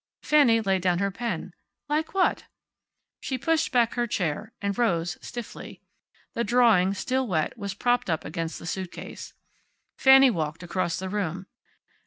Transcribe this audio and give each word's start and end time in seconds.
Fanny 0.23 0.61
laid 0.61 0.81
down 0.81 0.97
her 0.97 1.11
pen. 1.11 1.53
"Like 1.87 2.15
what?" 2.15 2.45
She 3.19 3.37
pushed 3.37 3.71
back 3.71 3.93
her 3.93 4.07
chair, 4.07 4.51
and 4.59 4.75
rose, 4.75 5.15
stiffly. 5.21 5.79
The 6.33 6.43
drawing, 6.43 6.95
still 6.95 7.27
wet, 7.27 7.55
was 7.55 7.75
propped 7.75 8.09
up 8.09 8.25
against 8.25 8.57
the 8.57 8.65
suitcase. 8.65 9.33
Fanny 9.99 10.31
walked 10.31 10.63
across 10.63 10.97
the 10.97 11.07
room. 11.07 11.45